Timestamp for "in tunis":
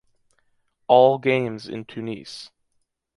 1.67-2.49